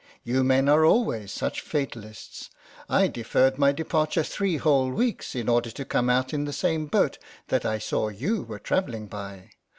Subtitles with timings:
[0.23, 2.49] You men are always such fatalists.
[2.89, 6.87] I deferred my departure three whole weeks, in order to come out in the same
[6.87, 9.51] boat that I saw you were travelling by.